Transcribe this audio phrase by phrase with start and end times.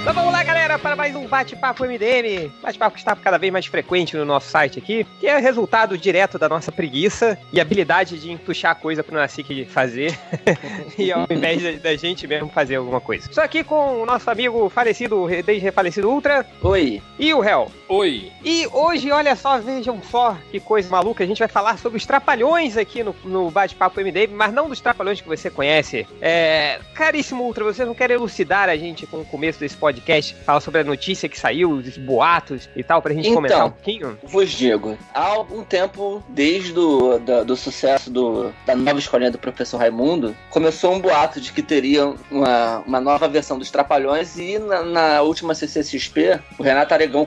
[0.00, 0.49] Então vamos lá, galera,
[0.80, 2.50] para mais um Bate-Papo MDM.
[2.62, 6.38] Bate-papo que está cada vez mais frequente no nosso site aqui, que é resultado direto
[6.38, 10.18] da nossa preguiça e habilidade de puxar coisa para o Nacique fazer,
[10.98, 13.28] e ao invés da gente mesmo fazer alguma coisa.
[13.32, 16.46] Só aqui com o nosso amigo falecido, desde refalecido Ultra.
[16.62, 17.02] Oi.
[17.18, 17.70] E o Hel.
[17.88, 18.32] Oi.
[18.42, 22.06] E hoje, olha só, vejam só que coisa maluca, a gente vai falar sobre os
[22.06, 26.06] trapalhões aqui no, no Bate-Papo MDM, mas não dos trapalhões que você conhece.
[26.20, 29.90] É, caríssimo Ultra, você não quer elucidar a gente com o começo desse podcast?
[29.90, 33.66] podcast, fala sobre a notícia que saiu, os boatos e tal, pra gente então, comentar
[33.66, 34.18] um pouquinho?
[34.22, 39.38] Vos digo, há algum tempo, desde do, do, do, sucesso do, da nova escolinha do
[39.38, 44.58] professor Raimundo, começou um boato de que teria uma, uma nova versão dos Trapalhões e
[44.58, 47.26] na, na última CCXP, o Renato Aragão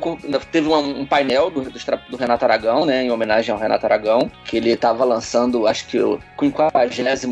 [0.51, 4.57] teve um, um painel do, do, Renato Aragão, né, em homenagem ao Renato Aragão, que
[4.57, 6.71] ele estava lançando, acho que o 50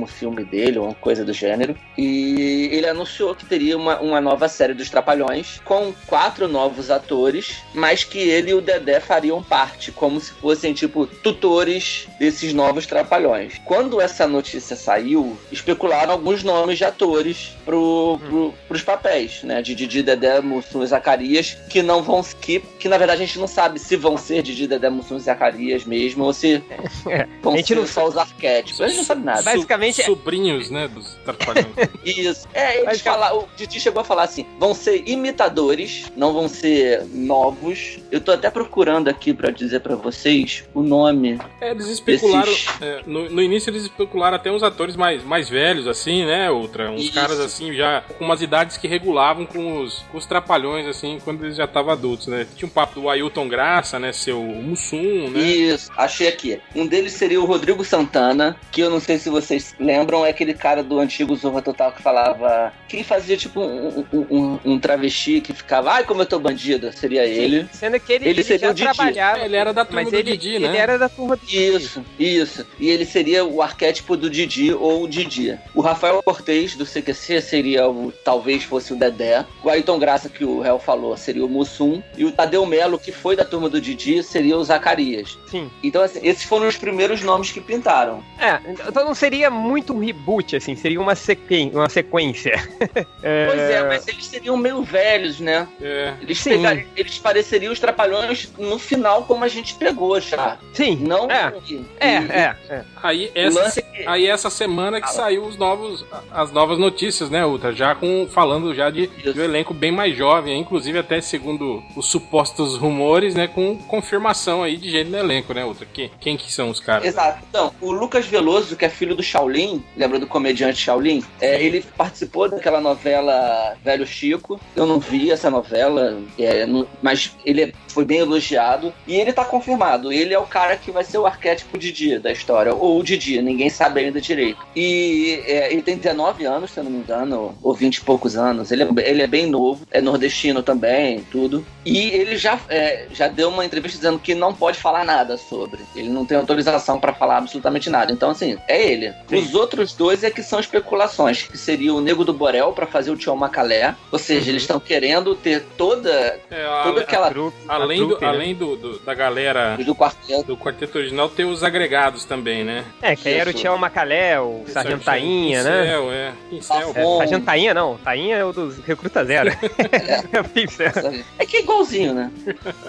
[0.07, 4.47] filme dele, ou uma coisa do gênero, e ele anunciou que teria uma, uma nova
[4.47, 9.91] série dos Trapalhões com quatro novos atores, mas que ele e o Dedé fariam parte,
[9.91, 13.59] como se fossem, tipo, tutores desses novos Trapalhões.
[13.65, 19.61] Quando essa notícia saiu, especularam alguns nomes de atores pro, pro, pros papéis, né?
[19.61, 22.21] De Didi, Dedé, Mussum e Zacarias, que não vão.
[22.21, 25.19] Que, que na verdade a gente não sabe se vão ser Didi, Dedé, Mussum e
[25.19, 26.63] Zacarias mesmo, ou se
[27.07, 27.27] é.
[27.41, 27.87] vão a gente ser não...
[27.87, 28.81] só os arquétipos.
[28.81, 29.43] A gente não sabe nada.
[29.43, 30.03] Basicamente.
[30.03, 30.87] Sobrinhos, né?
[30.87, 31.67] Dos Trapalhões.
[32.03, 32.47] Isso.
[32.53, 37.05] É, eles falar, o Didi chegou a falar assim: vão ser imitadores, não vão ser
[37.13, 37.99] novos.
[38.11, 41.39] Eu tô até procurando aqui para dizer para vocês o nome.
[41.59, 42.51] É, eles especularam.
[42.51, 42.81] Desses...
[42.81, 46.91] É, no, no, início eles especularam até uns atores mais, mais velhos, assim, né, Ultra?
[46.91, 47.13] Uns Isso.
[47.13, 51.43] caras assim, já com umas idades que regulavam com os, com os trapalhões, assim, quando
[51.45, 52.47] eles já estavam adultos, né?
[52.55, 54.11] Tinha um papo do Ailton Graça, né?
[54.11, 55.39] Seu Mussum, né?
[55.39, 56.59] Isso, achei aqui.
[56.75, 60.53] Um deles seria o Rodrigo Santana, que eu não sei se vocês lembram, é aquele
[60.53, 62.73] cara do antigo Zorra Total que falava.
[62.87, 67.25] que fazia tipo um, um, um travesti que ficava, ai como eu tô bandida, seria
[67.25, 67.69] Sim, ele.
[67.71, 68.93] Sendo que ele, ele, ele seria já o Didi.
[68.93, 69.39] trabalhava.
[69.39, 70.67] Ele era da turma mas do ele, Didi, né?
[70.67, 71.75] Ele era da turma do Didi.
[71.75, 72.67] Isso, isso.
[72.79, 75.57] E ele seria o arquétipo do Didi ou o Didi.
[75.73, 79.45] O Rafael Cortez, do CQC, seria o, talvez fosse o Dedé.
[79.63, 82.01] O Ayrton Graça, que o réu falou, seria o Mussum.
[82.17, 85.37] E o Tadeu Melo, que foi da turma do Didi, seria o Zacarias.
[85.47, 85.69] Sim.
[85.83, 88.23] Então, assim, esses foram os primeiros nomes que pintaram.
[88.39, 92.53] É, então não seria muito um reboot, assim, seria uma, sequen uma sequência.
[93.21, 93.45] é...
[93.47, 95.67] Pois é, mas eles seriam meio velhos, né?
[95.81, 96.13] É.
[96.21, 100.57] Eles, pegar, eles pareceriam os trapalhões no final, como a gente pegou já.
[100.73, 100.95] Sim.
[100.95, 101.29] Não.
[101.29, 106.05] É, e, é, é, é, Aí, essa, é aí essa semana que saiu os novos,
[106.31, 107.73] as novas notícias, né, Ultra?
[107.73, 112.07] Já com, falando já de, de um elenco bem mais jovem, inclusive até segundo os
[112.07, 115.87] supostos rumores, né, com confirmação aí de gente no elenco, né, Ultra?
[115.91, 117.05] Quem, quem que são os caras?
[117.05, 117.43] Exato.
[117.49, 121.23] Então, o Lucas Veloso, que é filho do Shaolin, lembra do comediante Shaolin?
[121.39, 124.59] É, ele participou daquela novela Velho Chico.
[124.75, 128.93] Eu não vi essa novela, é, no, mas ele foi bem elogiado.
[129.07, 130.11] E ele tá confirmado.
[130.11, 132.73] Ele é o cara que vai ser o arquétipo Didi da história.
[132.73, 134.59] Ou o Didi, ninguém sabe ainda direito.
[134.75, 138.35] E é, ele tem 19 anos, se eu não me engano, ou 20 e poucos
[138.35, 138.71] anos.
[138.71, 141.65] Ele é, ele é bem novo, é nordestino também, tudo.
[141.85, 145.81] E ele já, é, já deu uma entrevista dizendo que não pode falar nada sobre.
[145.95, 148.11] Ele não tem autorização para falar absolutamente nada.
[148.11, 149.13] Então, assim, é ele.
[149.27, 149.37] Sim.
[149.37, 153.11] Os outros dois é que são especulações, que seria o Nego do Borel para fazer
[153.11, 153.95] o Tio Macalé.
[154.11, 154.49] Ou seja, uhum.
[154.49, 157.27] eles estão querendo ter toda, é, a, toda aquela.
[157.27, 158.27] A trupe, além trupe, do, né?
[158.27, 160.43] além do, do, da galera do quarteto.
[160.43, 162.85] do quarteto original, ter os agregados também, né?
[163.01, 165.81] É, que aí era o Tio Macalé, o Sargento Tainha, né?
[165.81, 166.33] Pincel, é.
[166.49, 166.93] Pincel.
[166.95, 167.97] É, Sargento Tainha não.
[167.97, 169.49] Tainha é o dos Recruta Zero.
[169.51, 171.23] é.
[171.39, 172.31] é que é igualzinho, né?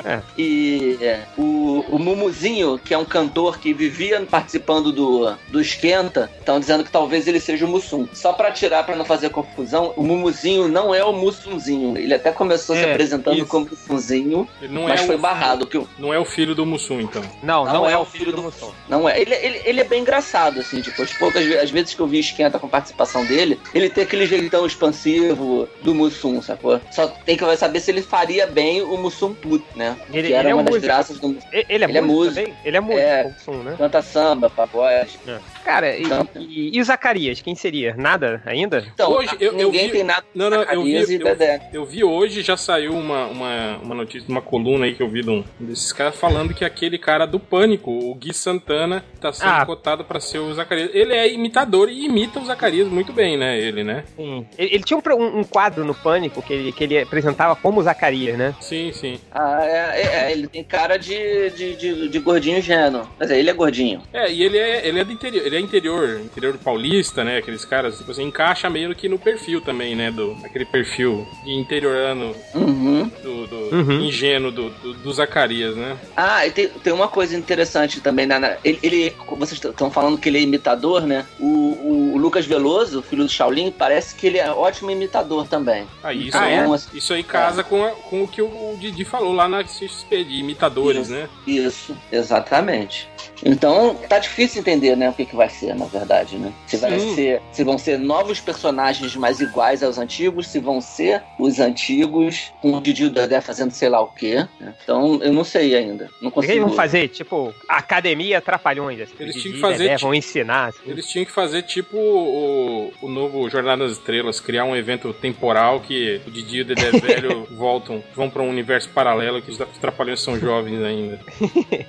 [0.04, 0.20] É.
[0.38, 6.30] E é, o, o Mumuzinho, que é um cantor que vivia participando do, do Esquenta,
[6.38, 8.06] estão dizendo que talvez ele seja o Mussum.
[8.12, 11.96] Só pra tirar, pra não fazer confusão, o Mumuzinho não é o Mussumzinho.
[11.96, 13.46] Ele até começou é, se apresentando isso.
[13.46, 14.48] como Mussunzinho,
[14.88, 15.66] mas é foi barrado.
[15.66, 15.82] Que...
[15.98, 17.22] Não é o filho do Mussum, então.
[17.42, 18.72] Não, não, não é, é, o filho, filho do, do Mussum.
[18.88, 19.20] Não é.
[19.20, 22.18] Ele, ele, ele é bem engraçado, assim, tipo, as poucas as vezes que eu vi
[22.18, 26.80] Esquenta com participação dele, ele tem aquele jeitão expansivo do Mussum, sacou?
[26.90, 29.96] Só tem que saber se ele faria bem o Mussum Put, né?
[30.12, 32.38] Ele, que era ele é uma das graças do Ele, ele é, ele músico.
[32.38, 32.56] É músico.
[32.64, 33.74] Ele é músico, é, Mussum, né?
[33.76, 35.18] Canta samba, pagode.
[35.26, 35.38] É.
[35.64, 37.94] Cara, e, então, e, e, o Zacarias, quem seria?
[37.96, 38.84] Nada ainda?
[38.92, 40.24] Então, hoje eu, ninguém eu vi, tem nada.
[40.34, 41.36] Não, não, eu vi, eu,
[41.72, 45.22] eu, vi hoje, já saiu uma, uma, uma notícia, uma coluna aí que eu vi
[45.22, 49.50] de um desses caras falando que aquele cara do Pânico, o Gui Santana, tá sendo
[49.50, 49.66] ah.
[49.66, 50.90] cotado para ser o Zacarias.
[50.92, 53.58] Ele é imitador e imita o Zacarias muito bem, né?
[53.58, 54.04] Ele, né?
[54.16, 54.46] Sim.
[54.58, 57.82] Ele, ele tinha um, um, quadro no Pânico que ele, que ele apresentava como o
[57.82, 58.54] Zacarias, né?
[58.60, 59.20] Sim, sim.
[59.30, 63.06] Ah, é, é, é ele tem cara de, de, de, de gordinho ingênuo.
[63.18, 64.02] Mas é, ele é gordinho.
[64.12, 67.38] É, e ele é, ele é do interior ele é interior, interior paulista, né?
[67.38, 70.10] Aqueles caras, tipo assim, encaixa meio que no perfil também, né?
[70.10, 73.10] Do, aquele perfil de interiorano Uhum.
[73.22, 74.00] do, do Uhum.
[74.00, 75.96] ingênuo do, do, do Zacarias, né?
[76.16, 78.26] Ah, e tem, tem uma coisa interessante também.
[78.26, 81.26] Na- ele, ele- vocês estão falando que ele é imitador, né?
[81.38, 85.86] O, o Lucas Veloso, filho do Shaolin, parece que ele é ótimo imitador também.
[86.02, 86.56] Ah, isso, Ah, aí, é?
[86.60, 89.62] Então, isso aí casa com, a- com o que o, o Didi falou lá na
[89.64, 91.12] XP de imitadores, Isso.
[91.12, 91.28] né?
[91.46, 93.08] Isso, exatamente.
[93.44, 96.52] Então, tá difícil entender, né, o que, que vai ser, na verdade, né?
[96.66, 97.14] Se vai Sim.
[97.14, 102.52] ser, se vão ser novos personagens mais iguais aos antigos, se vão ser os antigos
[102.60, 104.46] com o Didi Dedé fazendo sei lá o quê.
[104.60, 104.74] né?
[104.82, 106.08] Então, eu não sei ainda.
[106.20, 106.66] Não O que eles consigo.
[106.66, 107.08] vão fazer?
[107.08, 109.00] Tipo, academia trapalhões.
[109.00, 110.68] Assim, Eles tinham que fazer, Dedé tipo- vão ensinar.
[110.68, 110.78] assim.
[110.86, 115.80] Eles tinham que fazer tipo o, o novo Jornada das Estrelas, criar um evento temporal
[115.80, 119.58] que o Didi e o Dedé Velho voltam, vão pra um universo paralelo que os
[119.80, 121.20] Trapalhões são jovens ainda.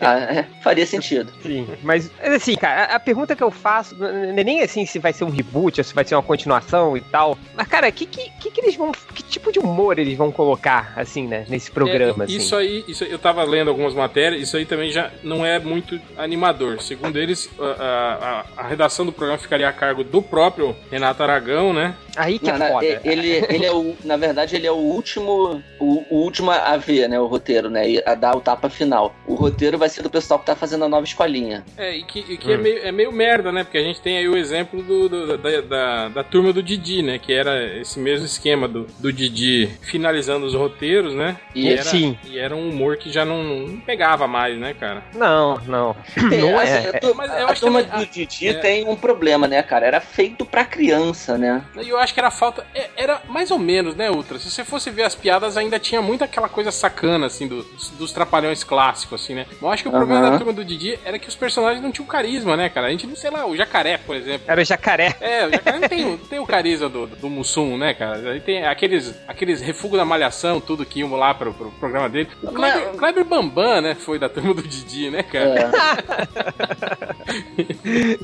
[0.01, 1.31] Ah, é, faria sentido.
[1.41, 4.85] Sim, mas mas assim, cara, a, a pergunta que eu faço não é nem assim
[4.85, 7.37] se vai ser um reboot ou se vai ser uma continuação e tal.
[7.55, 8.91] Mas, cara, que, que, que, que eles vão.
[8.91, 12.37] Que tipo de humor eles vão colocar, assim, né, nesse programa, É, assim?
[12.37, 15.59] Isso aí, isso aí- eu tava lendo algumas matérias, isso aí também já não é
[15.59, 16.81] muito animador.
[16.81, 21.73] Segundo eles, a, a- a redação do programa ficaria a cargo do próprio Renato Aragão,
[21.73, 21.95] né?
[22.15, 22.85] Aí que é Não, não, foda.
[23.03, 27.09] ele, ele é o, na verdade, ele é o último, o, o último a ver,
[27.09, 29.15] né, o roteiro, né, e a dar o tapa final.
[29.25, 31.63] O roteiro vai ser do pessoal que tá fazendo a nova escolinha.
[31.75, 32.61] É, e que, e que é, Hum.
[32.61, 33.63] meio, é meio merda, né?
[33.63, 37.01] Porque a gente tem aí o exemplo do, do- da, da, da turma do Didi,
[37.01, 37.17] né?
[37.17, 41.37] Que era esse mesmo esquema do, do Didi finalizando os roteiros, né?
[41.55, 42.17] E era, sim.
[42.25, 45.03] E era um humor que já não, não pegava mais, né, cara?
[45.15, 45.95] Não, não.
[46.39, 46.99] Não assim, é.
[47.15, 48.53] Mas eu a acho turma também- do Didi é.
[48.55, 49.85] tem um problema, né, cara?
[49.85, 51.63] Era feito pra criança, né?
[51.81, 52.65] E eu acho que era falta.
[52.75, 54.37] é- Era mais ou menos, né, Ultra?
[54.39, 57.89] Se você fosse ver as piadas, ainda tinha muito aquela coisa sacana, assim, do- dos,
[57.89, 59.45] dos trapalhões clássicos, assim, né?
[59.53, 60.31] Mas eu acho que o problema Aham.
[60.31, 62.87] da turma do Didi era que os personagens não tinham carisma, né, cara?
[62.87, 64.43] A gente não, sei lá, o jacaré, por exemplo.
[64.45, 65.15] Era o jacaré.
[65.21, 68.31] É, o jacaré não tem, tem o carisma do, do Mussum, né, cara?
[68.31, 72.27] Aí tem aqueles, aqueles refugos da malhação, tudo que iam lá pro, pro programa dele.
[72.41, 75.71] O Kleber, Mas- Kleber Bambam, né, foi da turma do Didi, né, cara?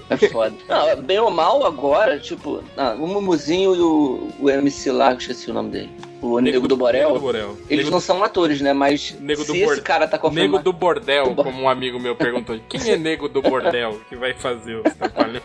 [0.09, 0.13] É.
[0.13, 0.53] é foda.
[0.67, 5.21] Não, bem ou mal agora, tipo, ah, o Mumuzinho e o, o MC lá, que
[5.21, 6.08] esqueci o nome dele.
[6.21, 7.01] O Nego, do Borel.
[7.07, 7.57] Nego do Borel.
[7.69, 8.73] Eles Nego- não são atores, né?
[8.73, 10.63] Mas Nego se esse cara tá Nego confirmado...
[10.63, 12.59] do Bordel, Do como um amigo meu perguntou.
[12.67, 15.41] Quem é Nego do Bordel que vai fazer os trapalhões?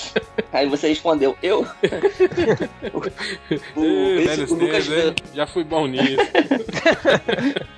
[0.52, 1.64] Aí você respondeu, eu?
[3.76, 5.14] o, o- esse- o Lucas tempos, hein?
[5.16, 6.16] Ve- Já fui bom nisso.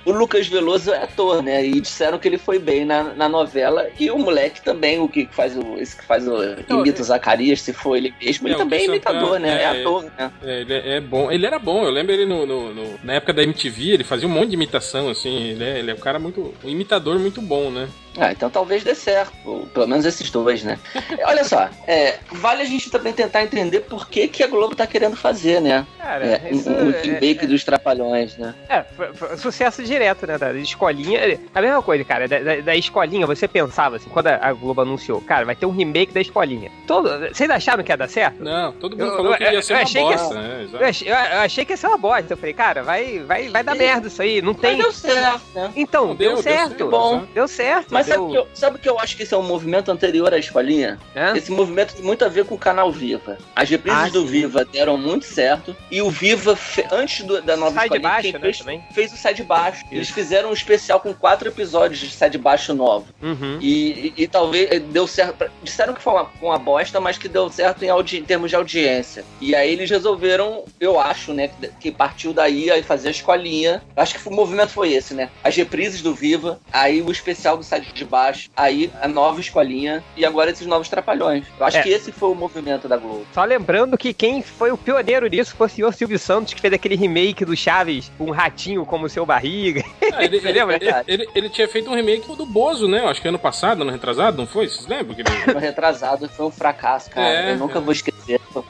[0.05, 1.65] o Lucas Veloso é ator, né?
[1.65, 3.87] E disseram que ele foi bem na, na novela.
[3.99, 5.77] E o moleque também, o que faz o.
[5.77, 6.35] Esse que faz o.
[6.69, 9.49] imita o Zacarias, se for ele mesmo, ele É, também é imitador, né?
[9.49, 10.31] É, é, ator, né?
[10.41, 11.31] É, ele é, é bom.
[11.31, 14.27] Ele era bom, eu lembro ele no, no- no- na época da MTV, ele fazia
[14.27, 15.35] um monte de imitação, assim.
[15.49, 16.53] Ele é, ele é um cara muito.
[16.63, 17.87] um imitador muito bom, né?
[18.17, 19.33] Ah, então talvez dê certo.
[19.45, 20.77] Ou pelo menos esses dois, né?
[21.25, 24.85] Olha só, é, vale a gente também tentar entender por que, que a Globo tá
[24.85, 25.85] querendo fazer, né?
[25.97, 28.53] Cara, É, isso um, um é- remake dos Trapalhões, né?
[28.69, 30.37] É, foi- foi sucesso direto, né?
[30.37, 31.39] Da escolinha.
[31.55, 32.27] A mesma coisa, cara.
[32.27, 35.71] Da, da- da escolinha, você pensava assim, quando a Globo anunciou, cara, vai ter um
[35.71, 36.71] remake da escolinha.
[36.87, 38.43] Todo, vocês acharam que ia dar certo?
[38.43, 40.61] Não, todo mundo Eu- falou que ia ser eu uma achei que- bosta, né?
[40.63, 40.83] Exato.
[40.83, 42.33] Eu achei, eu- achei que ia ser uma bosta.
[42.33, 44.41] Eu falei, cara, vai, vai, vai dar merda isso aí.
[44.41, 44.77] Não Mas tem.
[44.77, 45.71] deu certo, né?
[45.75, 46.67] Então, deu, deu, deu certo.
[46.69, 47.23] certo, bom.
[47.33, 47.87] Deu certo.
[47.91, 48.25] Mas sabe deu...
[48.27, 50.37] o que, eu, sabe o que eu acho que esse é um movimento anterior à
[50.37, 50.99] escolinha?
[51.15, 51.35] Hã?
[51.35, 53.37] Esse movimento tem muito a ver com o canal Viva.
[53.55, 54.27] As reprises Ah, do sim.
[54.27, 55.75] Viva deram muito certo.
[55.91, 58.83] E o Viva, fe- antes do- da nova Sai escolinha, baixo, né, fez, também.
[58.93, 59.83] fez o Sai de Baixo.
[59.91, 63.07] Eles fizeram um especial com quatro episódios de Sai de Baixo novo.
[63.21, 63.57] Uhum.
[63.61, 65.35] E, e- e talvez eh, deu certo.
[65.35, 68.49] pra- Disseram que foi uma, uma bosta, mas que deu certo em, audi- em termos
[68.49, 69.23] de audiência.
[69.39, 73.81] E aí eles resolveram, eu acho, né, que, que partiu daí a fazer a escolinha.
[73.95, 75.29] Acho que o movimento foi esse, né?
[75.43, 80.03] As reprises do Viva, aí o especial do site de baixo, aí a nova escolinha
[80.17, 81.45] e agora esses novos trapalhões.
[81.59, 81.81] Eu acho É.
[81.83, 83.25] que esse foi o movimento da Globo.
[83.33, 86.73] Só lembrando que quem foi o pioneiro disso foi o senhor Silvio Santos, que fez
[86.73, 89.83] aquele remake do Chaves, um ratinho como seu barriga.
[90.13, 90.75] Ah, ele, Você ele, lembra?
[90.75, 92.99] ele, ele- ele tinha feito um remake do Bozo, né?
[93.01, 94.67] Eu Acho que ano passado, ano retrasado, não foi?
[94.67, 95.15] Vocês lembram?
[95.15, 97.27] Que ele- No retrasado foi um fracasso, cara.
[97.27, 97.81] É, eu nunca é.
[97.81, 98.22] vou esquecer.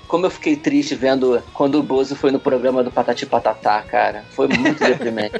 [0.07, 4.23] Como eu fiquei triste vendo quando o Bozo foi no programa do Patati Patatá, cara.
[4.31, 5.35] Foi muito deprimente.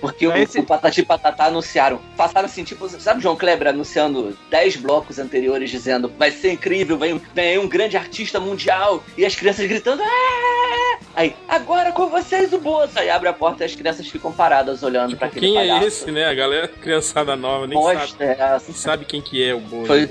[0.00, 2.00] Porque o, esse- o Patati Patatá anunciaram.
[2.16, 6.96] Passaram assim, tipo, sabe o João Kleber anunciando 10 blocos anteriores dizendo vai ser incrível,
[6.98, 10.02] vem, vem um grande artista mundial e as crianças gritando.
[10.02, 12.98] "Ah!" Aí, agora com vocês o Bozo.
[12.98, 15.86] Aí abre a porta e as crianças ficam paradas olhando pra aquele Quem é palhaço.
[15.86, 16.26] esse, né?
[16.26, 18.64] A galera criançada nova nem sabe, é essa.
[18.68, 19.86] nem sabe quem que é o Bozo.
[19.86, 20.10] Foi,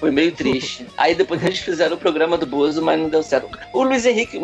[0.00, 0.86] foi meio triste.
[0.96, 3.48] Aí depois eles fizeram o programa do Bozo, mas não deu certo.
[3.72, 4.38] O Luiz Henrique,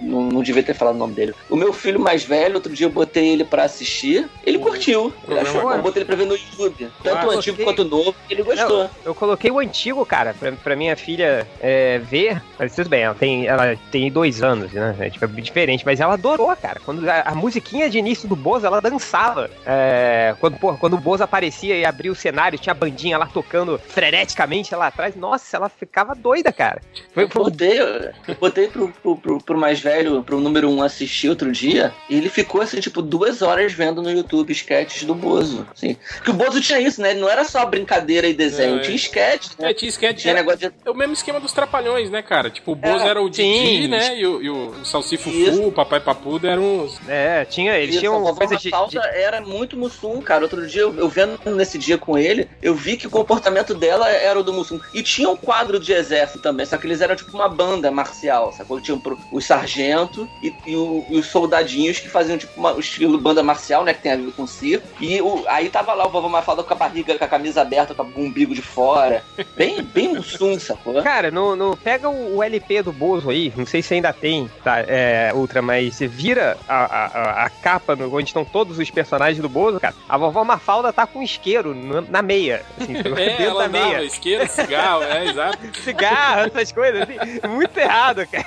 [0.00, 1.34] não, não devia ter falado o nome dele.
[1.50, 5.12] O meu filho mais velho, outro dia eu botei ele pra assistir, ele curtiu.
[5.28, 6.88] Ele achou, eu botei ele pra ver no YouTube.
[7.02, 7.64] Tanto ah, o antigo coloquei...
[7.64, 8.84] quanto o novo, ele gostou.
[8.84, 12.42] Não, eu coloquei o antigo, cara, pra, pra minha filha é, ver.
[12.58, 14.94] Mas tudo bem, ela tem, ela tem dois anos, né?
[15.00, 16.80] É, tipo, é diferente, mas ela adorou, cara.
[16.84, 19.50] Quando a, a musiquinha de início do Bozo, ela dançava.
[19.64, 23.26] É, quando, porra, quando o Bozo aparecia e abria o cenário, tinha a bandinha lá
[23.26, 25.16] tocando freneticamente lá atrás.
[25.16, 26.80] Nossa, ela ficava doida, cara.
[27.12, 27.42] Foi, foi...
[27.74, 31.50] Eu botei, eu botei pro, pro, pro, pro, mais velho, pro número um assistir outro
[31.50, 35.66] dia, e ele ficou assim, tipo, duas horas vendo no YouTube sketches do Bozo.
[35.74, 35.96] Assim.
[36.16, 37.10] Porque o Bozo tinha isso, né?
[37.10, 39.70] Ele não era só brincadeira e desenho, é, tinha sketch, né?
[39.70, 40.20] É, tinha sketch.
[40.20, 40.72] Tinha é, negócio de...
[40.84, 42.50] é o mesmo esquema dos Trapalhões, né, cara?
[42.50, 44.18] Tipo, o Bozo era, era o Didi, né?
[44.18, 47.00] E o, e o Salsifufu, o Papai Papudo eram os...
[47.08, 48.98] É, tinha, eles tinham coisa de, de...
[48.98, 50.44] era muito Mussum, cara.
[50.44, 54.08] Outro dia, eu, eu vendo nesse dia com ele, eu vi que o comportamento dela
[54.10, 54.80] era o do Mussum.
[54.92, 58.52] E tinha um quadro de exército também, só que eles eram tipo uma banda marcial,
[58.52, 58.80] sacou?
[58.80, 59.00] Tinha
[59.32, 63.42] os sargentos e, e, o, e, os soldadinhos que faziam tipo uma, o estilo banda
[63.42, 63.94] marcial, né?
[63.94, 64.86] Que tem a ver com circo.
[65.00, 67.94] E o, aí tava lá o vovô Mafalda com a barriga, com a camisa aberta,
[67.94, 69.24] com o umbigo de fora.
[69.56, 71.02] Bem, bem Mussum, sacou?
[71.02, 74.50] Cara, no, no, pega o, o, LP do Bozo aí, não sei se ainda tem,
[74.62, 74.80] tá?
[74.80, 79.40] É, Ultra, mas você vira a, a, a capa no, onde estão todos os personagens
[79.40, 79.94] do Bozo, cara.
[80.08, 82.62] A vovó Mafalda tá com isqueiro na, na meia.
[82.78, 84.02] Assim, é, dentro da meia.
[84.02, 85.58] Isqueiro, cigarro, é, exato.
[85.82, 87.16] cigarro, essas coisas, assim.
[87.48, 88.46] Muito errado, cara.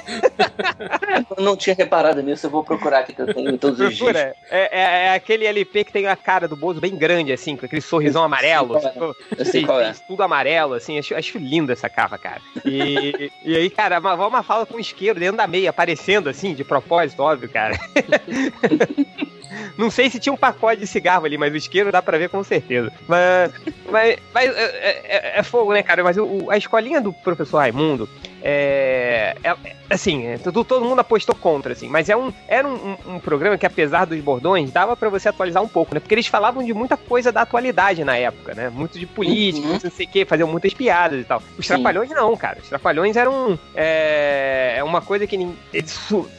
[1.38, 3.89] Eu não tinha reparado nisso, eu vou procurar aqui que eu tenho todos Procura.
[3.89, 4.15] os dias.
[4.15, 7.65] É, é, é, aquele LP que tem a cara do Bozo bem grande, assim, com
[7.65, 8.75] aquele sorrisão amarelo.
[8.75, 9.15] Eu sei qual é.
[9.38, 9.94] Eu sei qual é.
[10.08, 10.98] Tudo amarelo, assim.
[11.00, 12.41] Acho, acho linda essa capa, cara.
[12.65, 16.63] E, e aí, cara, a vovó Mafalda com isqueiro dentro da meia, aparecendo, assim, de
[16.63, 17.77] propósito, óbvio, cara.
[19.77, 22.29] Não sei se tinha um pacote de cigarro ali, mas o isqueiro dá pra ver
[22.29, 22.91] com certeza.
[23.08, 23.51] Mas,
[23.89, 26.03] mas, mas é, é, é, é fogo, né, cara?
[26.03, 28.08] Mas o, a escolinha do professor Raimundo
[28.41, 29.55] é, é,
[29.89, 33.19] assim, é, todo, todo mundo apostou contra, assim, mas é um, era um, um, um
[33.19, 36.00] programa que, apesar dos bordões, dava para você atualizar um pouco, né?
[36.00, 38.69] Porque eles falavam de muita coisa da atualidade na época, né?
[38.69, 39.79] Muito de política, uhum.
[39.84, 41.41] não sei o que, faziam muitas piadas e tal.
[41.58, 41.74] Os Sim.
[41.74, 42.60] Trapalhões não, cara.
[42.62, 45.55] Os Trapalhões eram é, é uma coisa que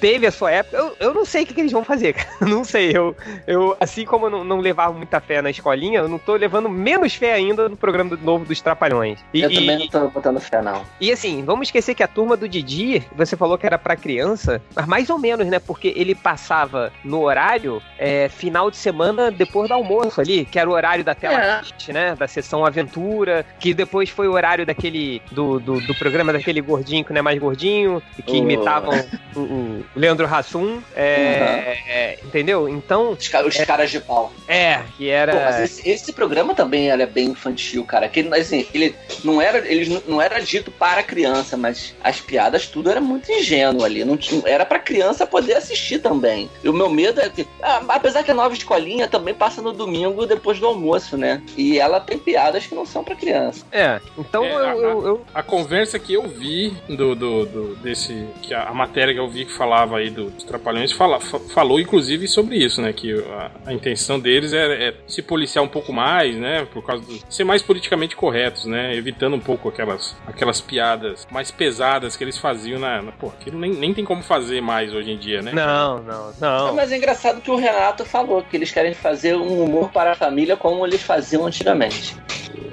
[0.01, 0.77] teve a sua época.
[0.77, 2.31] Eu, eu não sei o que, que eles vão fazer, cara.
[2.41, 2.97] Não sei.
[2.97, 3.17] Eu,
[3.47, 6.69] eu assim como eu não, não levava muita fé na escolinha, eu não tô levando
[6.69, 9.19] menos fé ainda no programa novo dos Trapalhões.
[9.33, 10.85] E, eu também não tô botando fé, não.
[11.01, 14.63] E assim, vamos esquecer que a turma do Didi, você falou que era para criança,
[14.87, 15.59] mas mais ou menos, né?
[15.59, 20.69] Porque ele passava no horário é, final de semana depois do almoço ali, que era
[20.69, 21.61] o horário da tela é.
[21.63, 22.15] Kit, né?
[22.15, 27.03] Da sessão aventura, que depois foi o horário daquele do, do, do programa daquele gordinho
[27.03, 28.37] que não é mais gordinho, que oh.
[28.37, 28.95] imitavam
[29.35, 31.91] o, o, Leandro Hassum, é, uhum.
[31.91, 32.69] é, entendeu?
[32.69, 34.31] Então os, os é, caras de pau.
[34.47, 35.33] É, que era.
[35.33, 38.07] Pô, mas esse, esse programa também é bem infantil, cara.
[38.07, 38.95] Que assim, ele
[39.25, 43.85] não era ele não era dito para criança, mas as piadas, tudo era muito ingênuo
[43.85, 44.05] ali.
[44.05, 46.51] Não tinha, era pra criança poder assistir também.
[46.63, 49.73] E o meu medo é que, ah, apesar que a nova escolinha também passa no
[49.73, 51.43] domingo depois do almoço, né?
[51.57, 53.65] E ela tem piadas que não são pra criança.
[53.73, 57.77] É, então é, eu, a, eu, eu, A conversa que eu vi do, do, do
[57.77, 58.27] desse.
[58.43, 62.27] Que a, a, matéria que eu vi que falava aí dos Trapalhões fala, falou inclusive
[62.29, 62.93] sobre isso, né?
[62.93, 66.67] Que a, a intenção deles é, é, se policiar um pouco mais, né?
[66.73, 68.95] Por causa de ser mais politicamente corretos, né?
[68.95, 71.70] Evitando um pouco aquelas, aquelas piadas mais pesadas
[72.17, 73.03] que eles faziam na.
[73.03, 75.53] na pô, aquilo nem, nem tem como fazer mais hoje em dia, né?
[75.53, 76.69] Não, não, não.
[76.69, 80.13] É, mas é engraçado que o Renato falou que eles querem fazer um humor para
[80.13, 82.17] a família como eles faziam antigamente.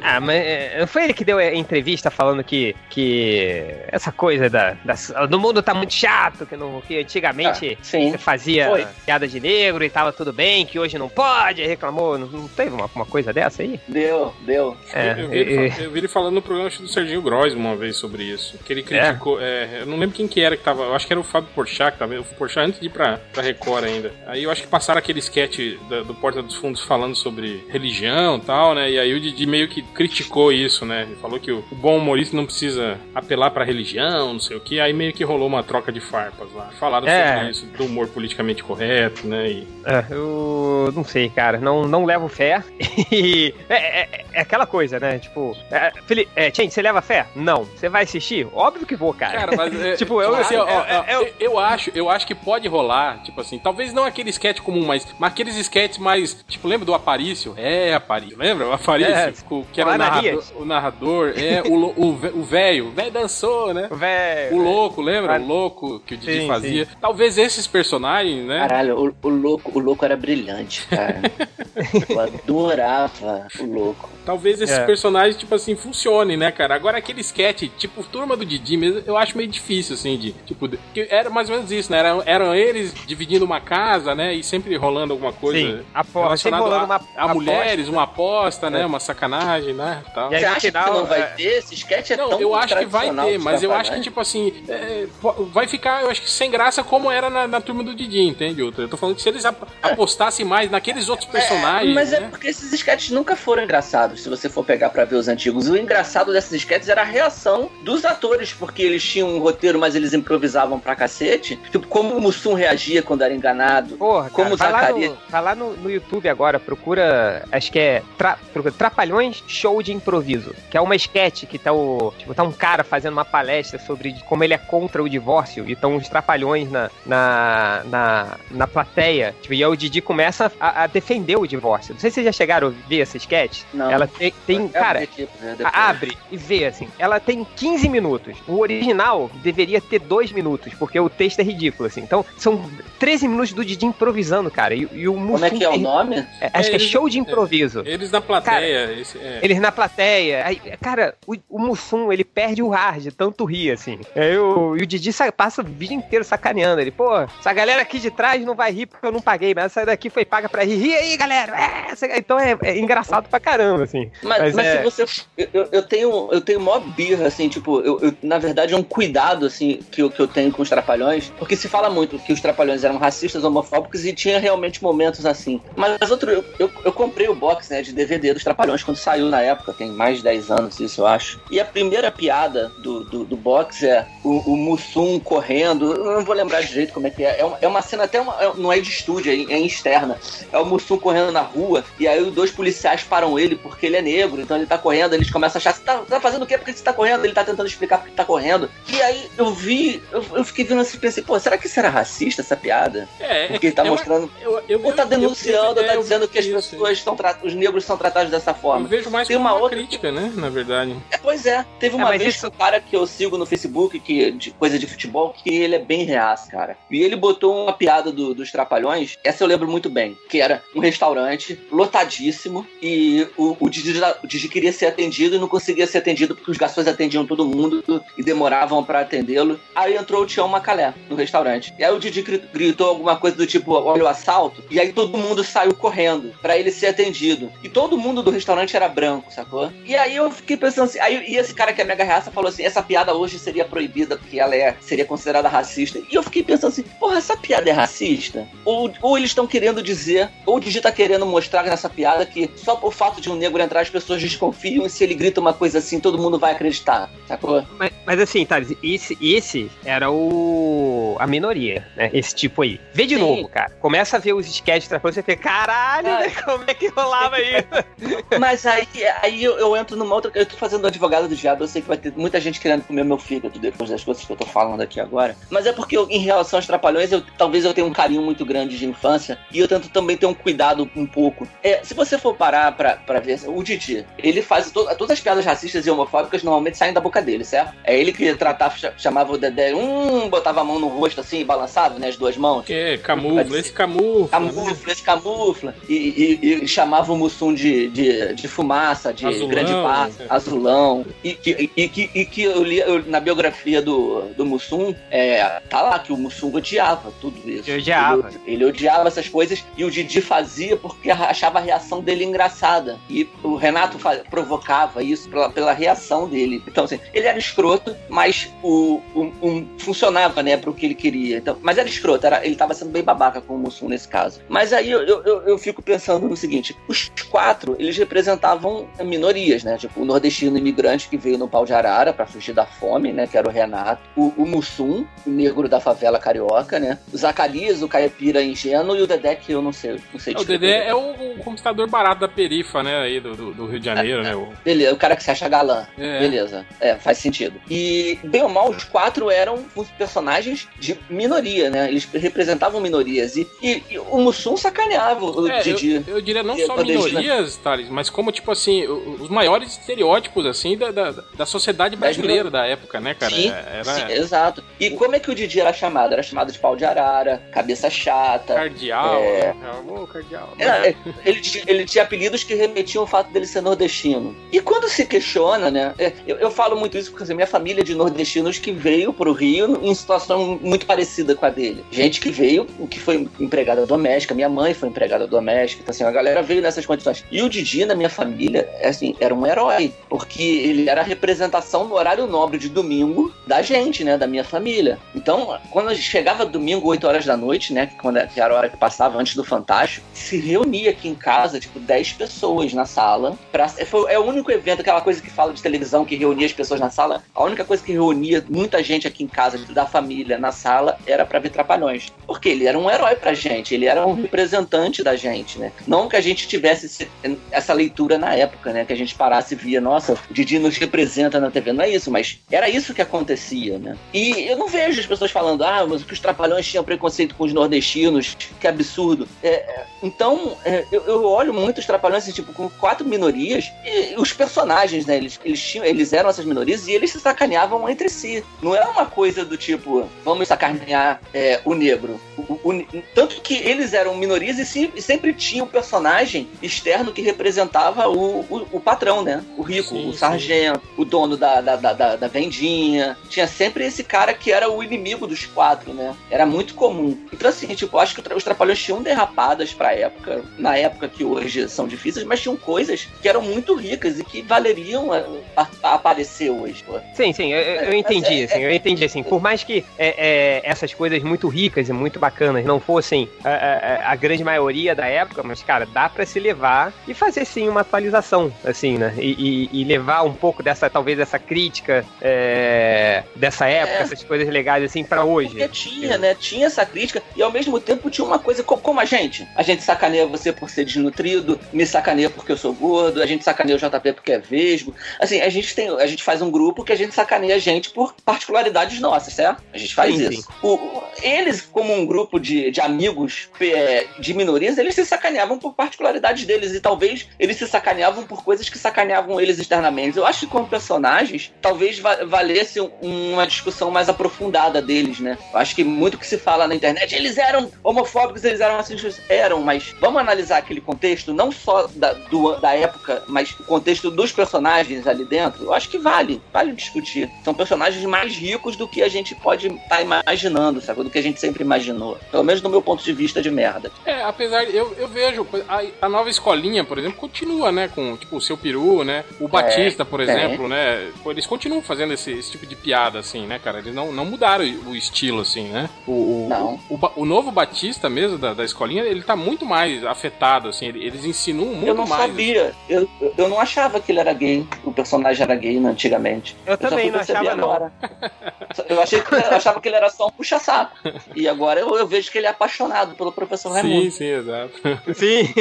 [0.02, 4.76] Ah, mas é, foi ele que deu a entrevista falando que, que essa coisa da,
[4.84, 8.88] da do mundo tá muito chato, que, não, que antigamente ah, fazia foi.
[9.06, 12.18] piada de negro e tava tudo bem, que hoje não pode, reclamou.
[12.18, 13.80] Não, não teve uma, uma, coisa dessa aí?
[13.88, 14.78] Deu, deu.
[14.94, 17.76] É, eu, eu, vi ele, eu, vi ele, falando no programa do Serginho Gross uma
[17.76, 18.58] vez sobre isso.
[18.60, 19.42] Que ele criticou.
[19.42, 19.48] É.
[19.48, 20.84] É, eu não lembro quem que era que tava.
[20.84, 22.20] Eu acho que era o Fábio Porchat que tava.
[22.20, 24.12] O Porchat antes de ir pra, pra Record ainda.
[24.26, 28.38] Aí eu acho que passaram aquele sketch da, do Porta dos Fundos falando sobre religião
[28.38, 28.92] e tal, né?
[28.92, 31.04] E aí o Didi meio que criticou isso, né?
[31.04, 34.60] Ele falou que o, o bom humorista não precisa apelar pra religião, não sei o
[34.60, 34.80] que.
[34.80, 36.70] Aí meio que rolou uma troca de farpas lá.
[36.80, 37.34] Falaram é.
[37.34, 39.50] sobre isso, do humor politicamente correto, né?
[39.50, 39.68] E...
[39.86, 41.60] É, eu não sei, cara.
[41.60, 42.64] Não, não levo fé.
[43.10, 45.18] E é, é, é aquela coisa, né?
[45.20, 47.26] Tipo, é, Felipe, é, Chen, você leva fé?
[47.36, 47.64] Não.
[47.64, 48.48] Você vai assistir?
[48.54, 49.40] Óbvio que vou, cara.
[49.40, 49.78] Cara, mas.
[49.88, 53.22] É, tipo, eu, assim, ó, é, é, eu, eu, acho, eu acho que pode rolar,
[53.24, 56.44] tipo assim, talvez não aquele sketch comum, mas, mas aqueles sketches mais.
[56.48, 57.54] Tipo, lembra do Aparício?
[57.58, 58.38] É, Aparício.
[58.38, 58.68] Lembra?
[58.68, 59.14] O Aparício?
[59.14, 63.74] É, com maluco que era o narrador, o narrador, é o velho, o velho dançou,
[63.74, 63.88] né?
[63.90, 64.56] O velho.
[64.56, 65.40] O louco, lembra?
[65.40, 66.86] O louco que o Didi sim, fazia.
[66.86, 66.92] Sim.
[67.02, 68.60] Talvez esses personagens, né?
[68.60, 71.22] Caralho, o, o, louco, o louco era brilhante, cara.
[72.10, 74.10] Eu adorava o louco.
[74.26, 74.86] Talvez esses é.
[74.86, 76.76] personagens, tipo assim, funcionem, né, cara?
[76.76, 80.32] Agora aquele sketch, tipo, turma do Didi mesmo, eu acho meio difícil, assim, de.
[80.46, 82.00] Tipo, que era mais ou menos isso, né?
[82.00, 84.34] Eram, eram eles dividindo uma casa, né?
[84.34, 85.78] E sempre rolando alguma coisa.
[85.78, 88.82] Sim, aposta, rolando uma, a, a mulheres, uma aposta, né?
[88.82, 88.86] É.
[88.86, 90.04] Uma sacanagem, né?
[90.14, 90.32] Tal.
[90.32, 91.26] E aí, Você acha final, que não vai é...
[91.26, 91.44] ter?
[91.44, 94.20] Esse sketch é não, tão eu acho que vai ter, mas eu acho que, tipo
[94.20, 95.08] assim, é,
[95.52, 98.62] vai ficar, eu acho que sem graça como era na, na turma do Didi, entende?
[98.62, 99.44] Eu tô falando que se eles
[99.82, 101.94] apostassem mais naqueles outros é, personagens.
[101.94, 102.28] mas é né?
[102.28, 105.68] é porque esses sketches nunca foram engraçados, se você for pegar pra ver os antigos.
[105.70, 109.96] O engraçado desses sketches era a reação dos atores, porque eles tinham um roteiro, mas
[109.96, 111.58] eles improvisavam pra cacete.
[111.72, 113.98] Tipo, como o Mussum reagia quando era enganado.
[113.98, 117.80] Porra, como cara, vai, lá no, vai lá no, no, YouTube agora, procura, acho que
[117.80, 122.34] é tra, procura, Trapalhões Show de Improviso, que é uma sketch que tá o, tipo,
[122.34, 125.96] tá um cara fazendo uma palestra sobre como ele é contra o divórcio e estão
[125.96, 129.36] os trapalhões na, na, na, na plateia.
[129.42, 131.94] Tipo, e aí o Didi começa a, a, defender o divórcio.
[131.94, 133.64] Não sei se vocês já chegaram a ver essa sketch.
[133.74, 133.90] Não.
[133.90, 136.88] Ela tem, tem cara, tipo, né, abre e vê assim.
[136.98, 138.38] Ela tem 15 minutos.
[138.48, 142.02] O original deveria ter 2 minutos, porque o texto é ridículo, assim.
[142.02, 144.74] Então, são 13 minutos do Didi improvisando, cara.
[144.74, 146.26] E, e o Como é que é o nome?
[146.40, 147.84] É, acho é, que é show de improviso.
[147.86, 148.88] É, eles na plateia.
[148.88, 149.40] Cara, esse, é.
[149.42, 150.46] Eles na plateia.
[150.46, 154.00] Aí, cara, o, o Mussum, ele perde o ar de tanto rir, assim.
[154.16, 156.92] Aí, o, e o Didi passa o vídeo inteiro sacaneando ele.
[156.92, 159.86] Pô, essa galera aqui de trás não vai rir porque eu não paguei, mas essa
[159.86, 160.76] daqui foi paga pra rir.
[160.76, 161.54] Ri aí, galera!
[161.58, 164.10] É, então é, é, engraçado pra caramba, assim.
[164.22, 164.78] Mas, mas, mas é...
[164.78, 165.26] se você.
[165.54, 168.84] Eu, eu, tenho, eu tenho mó birra, assim, tipo, eu, eu, na verdade é um
[168.84, 172.32] cuidado, assim, que eu, que eu tenho com os trapalhões, porque se fala muito que
[172.32, 175.62] os trapalhões eram racistas, homofóbicos e tinha realmente momentos assim.
[175.76, 179.17] Mas outro, eu, eu, eu comprei o box, né, de DVD dos trapalhões quando saiu
[179.26, 181.40] na época, tem mais de 10 anos isso, eu acho.
[181.52, 186.26] E a primeira piada do, do, do box é o, o Mussum correndo, eu não
[186.26, 187.40] vou lembrar direito como é que é.
[187.40, 190.20] É uma, é uma cena até, uma, é, não é de estúdio, é, é externa.
[190.52, 193.98] É o Mussum correndo na rua, e aí os dois policiais param ele porque ele
[193.98, 196.46] é negro, então ele tá correndo, eles começam a achar, você tá, tá fazendo o
[196.46, 196.58] quê?
[196.58, 197.26] Porque você tá correndo?
[197.26, 198.70] Ele tá tentando explicar porque tá correndo.
[198.88, 201.90] E aí eu vi, eu, eu fiquei vendo assim, pensei, pô, será que isso era
[201.90, 203.08] racista, essa piada?
[203.20, 204.32] É, porque ele tá mostrando.
[204.42, 207.98] Eu, eu, ou tá denunciando, ou tá dizendo que as pessoas estão os negros são
[207.98, 208.86] tratados dessa forma.
[208.86, 210.32] Eu vejo mais Tem uma, uma outra crítica, né?
[210.36, 210.96] Na verdade.
[211.12, 211.66] É, pois é.
[211.80, 212.48] Teve é, uma é, vez isso...
[212.48, 215.80] um cara que eu sigo no Facebook, que, de coisa de futebol, que ele é
[215.80, 216.78] bem reaço, cara.
[216.90, 220.64] E ele botou uma piada do, dos Trapalhões, essa eu lembro muito bem, que era
[220.76, 225.88] um restaurante lotadíssimo e o, o, Didi, o Didi queria ser atendido e não conseguia
[225.88, 227.84] ser atendido porque os garçons atendiam todo mundo
[228.18, 229.60] e demoravam para atendê-lo.
[229.76, 231.74] Aí entrou o Tião Macalé no restaurante.
[231.78, 235.18] E aí o Didi gritou alguma coisa do tipo, olha o assalto, e aí todo
[235.18, 237.52] mundo saiu correndo para ele ser atendido.
[237.64, 239.72] E todo mundo do restaurante era branco, sacou?
[239.86, 242.50] E aí eu fiquei pensando assim, aí, e esse cara que é mega raça falou
[242.50, 246.00] assim, essa piada hoje seria proibida porque ela é, seria considerada racista.
[246.10, 248.48] E eu fiquei pensando assim, porra, essa piada é racista?
[248.66, 252.50] Ou, ou eles estão querendo dizer, ou o Didi tá querendo mostrar nessa piada que
[252.56, 255.54] só por fato de um negro entrar as pessoas desconfiam e se ele grita uma
[255.54, 257.64] coisa assim, todo mundo vai acreditar, sacou?
[257.78, 262.10] Mas, mas assim, Thales, esse, esse era o a minoria, né?
[262.14, 262.80] Esse tipo aí.
[262.94, 263.22] Vê de Sim.
[263.22, 263.70] novo, cara.
[263.80, 266.30] Começa a ver os sketches você ver, caralho, né?
[266.44, 268.40] como é que rolava isso?
[268.40, 268.77] Mas aí,
[269.22, 270.32] aí eu, eu, entro numa outra.
[270.34, 273.04] Eu tô fazendo advogado do diabo, eu sei que vai ter muita gente querendo comer
[273.04, 275.36] meu fígado depois das coisas que eu tô falando aqui agora.
[275.50, 278.46] Mas é porque eu, em relação aos trapalhões, eu, talvez eu tenha um carinho muito
[278.46, 281.48] grande de infância e eu tento também ter um cuidado um pouco.
[281.64, 284.72] É, se você for parar pra, pra ver, o Didi, ele faz.
[284.72, 287.74] To, todas as piadas racistas e homofóbicas normalmente saem da boca dele, certo?
[287.84, 292.00] É ele que tratava, chamava o Dedé, um botava a mão no rosto assim, balançado,
[292.00, 292.10] né?
[292.10, 292.66] As duas mãos.
[292.66, 294.28] Que camufla, esse camufla.
[294.30, 295.76] Camufla, esse camufla.
[295.88, 301.06] E, e, e chamava o Mussum de, de, de fumaça, de azulão, grande passo, azulão.
[301.24, 305.62] E, e, e, que, e que eu li eu, na biografia do, do Mussum, é,
[305.70, 307.70] tá lá que o Mussum odiava tudo isso.
[307.70, 308.30] Eu odiava.
[308.46, 312.98] Ele, ele, odiava essas coisas e o Didi fazia porque achava a reação dele engraçada.
[313.10, 313.98] E o Renato
[314.30, 316.62] provocava isso pela, pela reação dele.
[316.68, 321.38] Então, assim, ele era escroto, mas o, o, o funcionava, né, pro que ele queria.
[321.38, 324.42] Então, mas era escroto, era, ele tava sendo bem babaca com o Mussum nesse caso.
[324.50, 328.57] Mas aí eu, eu, eu fico pensando no seguinte: os quatro, eles representavam
[329.04, 329.78] minorias, né?
[329.78, 333.28] Tipo, o nordestino imigrante que veio no pau de arara para fugir da fome, né?
[333.28, 334.02] Que era o Renato.
[334.16, 336.98] O, o Mussum, o negro da favela carioca, né?
[337.14, 340.00] O Zacarias, o caipira ingênuo e o Dedé, que eu não sei.
[340.12, 343.00] Não sei o Dedé é o, o conquistador barato da perifa, né?
[343.00, 344.36] Aí do, do, do Rio de Janeiro, é, né?
[344.36, 344.50] O...
[344.64, 345.86] Beleza, o cara que se acha galã.
[345.98, 346.20] É.
[346.20, 346.66] Beleza.
[346.80, 347.60] É, faz sentido.
[347.70, 351.88] E, bem ou mal, os quatro eram os personagens de minoria, né?
[351.90, 353.36] Eles representavam minorias.
[353.36, 356.04] E, e, e o Mussum sacaneava o é, Didi.
[356.08, 360.46] Eu, eu diria não só minorias, Thales, mas como, tipo, tipo assim, os maiores estereótipos,
[360.46, 363.36] assim, da, da, da sociedade brasileira da época, né, cara?
[363.36, 363.84] Sim, era...
[363.84, 364.64] sim, exato.
[364.80, 366.14] E como é que o Didi era chamado?
[366.14, 368.54] Era chamado de pau de arara, cabeça chata.
[368.54, 369.16] Cardial.
[369.16, 369.54] É...
[369.54, 370.08] Né?
[370.12, 370.54] cardial.
[370.60, 374.36] É, ele, ele tinha apelidos que remetiam ao fato dele ser nordestino.
[374.52, 375.94] E quando se questiona, né?
[375.98, 379.12] É, eu, eu falo muito isso porque assim, minha família é de nordestinos que veio
[379.12, 381.84] pro Rio em situação muito parecida com a dele.
[381.92, 386.12] Gente que veio, que foi empregada doméstica, minha mãe foi empregada doméstica, então assim, a
[386.12, 387.26] galera veio nessas condições.
[387.30, 391.04] E o Didi, na minha família, é, assim, era um herói, porque ele era a
[391.04, 394.18] representação no horário nobre de domingo da gente, né?
[394.18, 395.00] Da minha família.
[395.16, 397.90] Então, quando chegava domingo, 8 horas da noite, né?
[398.02, 401.80] Quando era a hora que passava antes do Fantástico, se reunia aqui em casa, tipo,
[401.80, 403.38] 10 pessoas na sala.
[403.52, 406.54] Pra, foi, é o único evento, aquela coisa que fala de televisão que reunia as
[406.54, 407.24] pessoas na sala.
[407.34, 411.26] A única coisa que reunia muita gente aqui em casa, da família, na sala, era
[411.26, 412.12] para ver Trapalhões.
[412.26, 415.72] Porque ele era um herói pra gente, ele era um representante da gente, né?
[415.88, 417.08] Não que a gente tivesse
[417.52, 418.86] essa leitura na época, né?
[418.86, 421.74] Que a gente parasse e via, nossa, o Didi nos representa na TV.
[421.74, 423.98] Não é isso, mas era isso que acontecia, né?
[424.14, 427.44] E eu não vejo as pessoas falando, ah, mas que os Trapalhões tinham preconceito com
[427.44, 429.28] os nordestinos, que absurdo.
[429.44, 433.72] É, é então, é, eu, eu, olho muito os Trapalhões, assim, tipo, com quatro minorias,
[433.86, 435.18] e os personagens, né?
[435.18, 438.44] Eles, eles, tinham, eles eram essas minorias e eles se sacaneavam entre si.
[438.62, 442.20] Não era uma coisa do tipo, vamos sacanear é, o negro.
[442.38, 442.86] O, o,
[443.16, 448.68] tanto que eles eram minorias e, sempre tinha um personagem externo que representava o, o,
[448.72, 449.44] o patrão, né?
[449.58, 450.94] O rico, sim, o sargento, sim.
[450.98, 453.18] o dono da, da, da, da, vendinha.
[453.30, 456.16] Tinha sempre esse cara que era o inimigo dos quatro, né?
[456.30, 457.18] Era muito comum.
[457.32, 461.68] Então, assim, tipo, acho que os Trapalhões tinham derrapadas pra época, na época que hoje
[461.70, 465.24] são difíceis, mas tinham coisas que eram muito ricas e que valeriam a,
[465.56, 466.84] a, a aparecer hoje.
[466.84, 467.00] Pô.
[467.14, 470.62] Sim, sim, eu, eu entendi, é, assim, eu entendi, assim, por mais que é, é,
[470.64, 475.06] essas coisas muito ricas e muito bacanas não fossem a, a, a, grande maioria da
[475.06, 479.70] época, mas, cara, dá para se levar e fazer, sim, uma atualização, assim, né, e,
[479.72, 484.02] e, e levar um pouco dessa, talvez, essa crítica é, dessa época, é.
[484.02, 485.50] essas coisas legais, assim, para hoje.
[485.50, 489.06] Porque tinha, né, tinha essa crítica e, ao mesmo tempo, tinha uma coisa como a
[489.06, 489.48] gente.
[489.56, 493.44] A gente sacaneia você por ser desnutrido, me sacaneia porque eu sou gordo, a gente
[493.44, 494.94] sacaneia o JP porque é vesgo.
[495.20, 497.90] Assim, a gente tem, a gente faz um grupo que a gente sacaneia a gente
[497.90, 499.64] por particularidades nossas, certo?
[499.74, 500.42] A gente faz sim, isso.
[500.42, 500.48] Sim.
[500.62, 505.74] O, eles, como um grupo de, de amigos é, de minorias, eles se sacaneavam por
[505.74, 507.87] particularidades deles e talvez eles se sacaneavam
[508.28, 510.18] por coisas que sacaneavam eles externamente.
[510.18, 515.38] Eu acho que como personagens, talvez va valesse uma discussão mais aprofundada deles, né?
[515.54, 519.22] Eu acho que muito que se fala na internet, eles eram homofóbicos, eles eram racistas,
[519.30, 524.10] eram, mas vamos analisar aquele contexto, não só da, do, da época, mas o contexto
[524.10, 527.30] dos personagens ali dentro, eu acho que vale, vale discutir.
[527.44, 531.04] São personagens mais ricos do que a gente pode estar tá imaginando, sabe?
[531.04, 532.18] Do que a gente sempre imaginou.
[532.32, 533.92] Pelo menos do meu ponto de vista de merda.
[534.06, 537.77] É, apesar, eu, eu vejo, a, a nova escolinha, por exemplo, continua, né?
[537.88, 539.26] Com, tipo, o seu peru, né?
[539.40, 540.70] O é, Batista, por exemplo, é.
[540.70, 541.12] né?
[541.26, 543.80] Eles continuam fazendo esse, esse, tipo de piada, assim, né, cara?
[543.80, 545.90] Eles não, não mudaram o estilo, assim, né?
[546.08, 546.80] O, o, não.
[546.90, 550.88] O, o, o novo Batista mesmo, da, da escolinha, ele tá muito mais afetado, assim,
[550.88, 551.88] eles insinuam muito mais.
[551.88, 555.56] Eu não mais, sabia, eu, eu não achava que ele era gay, o personagem era
[555.56, 556.56] gay né, antigamente.
[556.66, 557.92] Eu, eu também não achava agora.
[558.02, 558.86] Não.
[558.90, 560.98] Eu, achei que, eu achava que ele era só um puxa-saco.
[561.36, 564.04] E agora eu, eu, vejo que ele é apaixonado pelo professor Raimundo.
[564.04, 564.74] Sim, sim, exato.
[565.14, 565.54] Sim.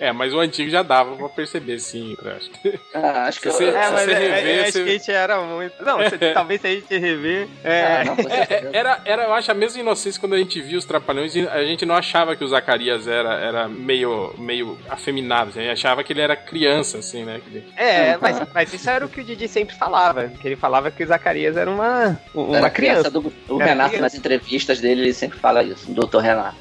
[0.00, 2.50] É, mas o antigo já dava pra perceber, sim, eu acho.
[2.94, 5.10] Ah, acho que se eu, você, é, mas você rever, é, acho que a gente
[5.10, 5.84] era muito.
[5.84, 7.48] Não, você, talvez se a gente rever.
[7.64, 7.82] É...
[7.82, 10.84] Ah, não, é, era, era, eu acho, a mesma inocência quando a gente viu os
[10.84, 15.60] Trapalhões e a gente não achava que o Zacarias era, era meio, meio afeminado, assim,
[15.60, 17.40] a gente achava que ele era criança, assim, né?
[17.76, 21.02] É, mas, mas isso era o que o Didi sempre falava, que ele falava que
[21.02, 23.10] o Zacarias era uma, uma era criança.
[23.10, 24.02] Do, o Renato, criança.
[24.02, 26.56] nas entrevistas dele, ele sempre fala isso, o doutor Renato.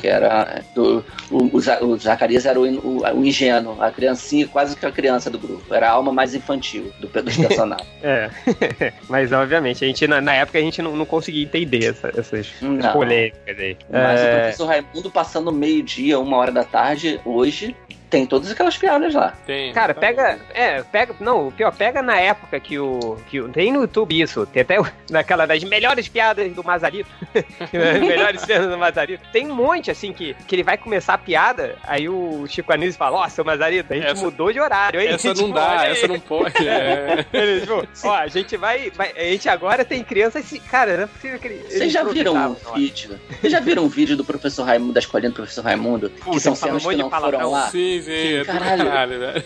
[0.00, 0.62] que era.
[0.74, 3.90] Do, o, o, Zacarias era o, o, o, ingênuo, a
[4.32, 5.74] criancinha, quase que a criança do grupo.
[5.74, 7.88] Era a alma mais infantil do, dos personagens.
[8.02, 8.30] é.
[9.08, 12.50] Mas, obviamente, a gente, na, na época a gente não, não conseguia entender essa, essas
[12.60, 12.92] não.
[12.92, 13.76] polêmicas aí.
[13.90, 14.24] Mas é...
[14.24, 17.76] o professor Raimundo passando meio-dia, uma hora da tarde, hoje,
[18.12, 19.32] tem todas aquelas piadas lá.
[19.46, 19.72] Tem.
[19.72, 20.38] Cara, pega.
[20.52, 21.14] É, pega.
[21.18, 23.16] Não, o pior, pega na época que o.
[23.26, 24.44] Que o tem no YouTube isso.
[24.44, 24.76] Tem até
[25.10, 27.08] naquela das melhores piadas do Mazarito.
[27.72, 29.24] melhores cenas do Mazarito.
[29.32, 32.98] Tem um monte, assim, que, que ele vai começar a piada, aí o Chico Anísio
[32.98, 35.08] fala: Ó, oh, seu Mazarito, a gente essa, mudou de horário, hein?
[35.08, 36.68] Essa não dá, essa não pode.
[36.68, 37.24] É.
[37.32, 40.52] Ele, tipo, ó, a gente vai, vai, A gente agora tem crianças.
[40.70, 41.64] Cara, não é possível que ele.
[41.66, 43.18] Vocês já viram um vídeo?
[43.40, 46.10] Vocês já viram um vídeo do professor Raimundo, da escolinha do professor Raimundo?
[46.10, 47.68] que são cenas que não foram lá?
[47.70, 49.44] Sim, sim, é caralho, caralho velho.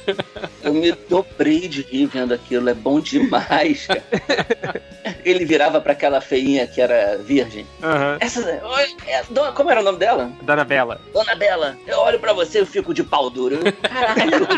[0.62, 4.02] Eu me dobrei de rir vendo aquilo, é bom demais, cara.
[5.24, 7.64] ele virava pra aquela feinha que era virgem.
[7.82, 8.16] Aham.
[8.20, 8.40] Essa.
[9.06, 10.30] é, dona- como era o nome dela?
[10.42, 11.00] Dona Bela.
[11.12, 13.58] Dona Bela, eu olho pra você e fico de pau duro.
[13.82, 14.46] Caralho.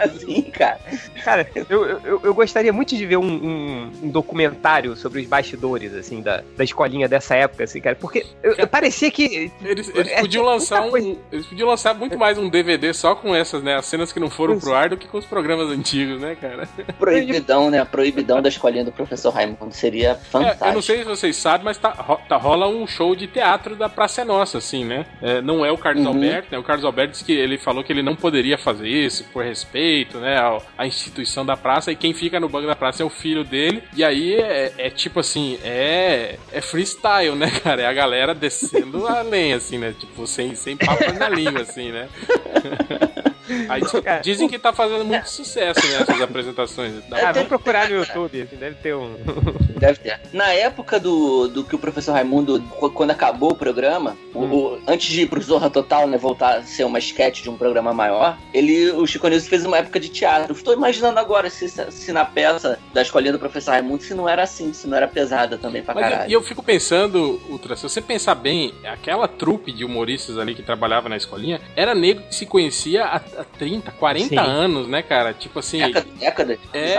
[0.00, 0.78] Assim, cara?
[1.24, 5.92] Cara, eu, eu, eu gostaria muito de ver um, um- um documentário sobre os bastidores,
[5.94, 7.96] assim, da, da escolinha dessa época, assim, cara.
[7.96, 9.50] Porque eu, eu parecia que.
[9.62, 10.90] Eles, eles É, podiam muita lançar um.
[10.90, 11.16] coisa.
[11.32, 13.76] Eles podiam lançar muito mais um DVD só com essas, né?
[13.76, 16.68] As cenas que não foram pro ar do que com os programas antigos, né, cara?
[16.98, 17.84] Proibidão, né?
[17.84, 19.72] Proibidão da escolinha do professor Raimundo.
[19.72, 20.64] Seria É, fantástico.
[20.66, 21.90] eu não sei se vocês sabem, mas tá,
[22.28, 25.06] tá- rola um show de teatro da Praça é Nossa, assim, né?
[25.20, 26.08] É, não é o Carlos Uhum.
[26.12, 26.58] Alberto, né?
[26.58, 29.80] O Carlos Alberto disse que ele falou que ele não poderia fazer isso por respeito,
[30.14, 30.38] né?
[30.38, 33.44] ao- À, instituição da praça, e quem fica no banco da praça é o filho
[33.44, 33.82] dele.
[33.96, 37.82] E aí é, é tipo assim, é, é freestyle, né, cara?
[37.82, 39.94] É a galera descendo a lenha, assim, né?
[39.98, 42.08] Tipo, sem, sem papo na língua, assim, né?
[43.68, 45.96] Aí Cara, dizem que tá fazendo muito sucesso, né?
[46.02, 46.94] Essas apresentações.
[47.12, 49.14] Ah, vamos procurar no YouTube, deve ter um.
[49.80, 50.20] Deve ter.
[50.32, 54.80] Na época do, do que o professor Raimundo, qu- quando acabou o programa, o- o-
[54.86, 57.94] antes de ir pro Zorra Total, né, voltar a ser uma sketch de um programa
[57.94, 60.52] maior, ele, o Chico Anísio fez uma época de teatro.
[60.52, 64.42] Estou imaginando agora se, se na peça da escolinha do professor Raimundo, se não era
[64.42, 66.30] assim, se não era pesada também pra Mas eu- caralho.
[66.30, 70.62] e eu fico pensando, Ultra, se você pensar bem, aquela trupe de humoristas ali que
[70.62, 74.36] trabalhava na escolinha era nego que se conhecia há, há 30, 40 Sim.
[74.38, 75.32] anos, né, cara?
[75.32, 75.78] Tipo assim.
[75.78, 76.94] Década, décadas, de É,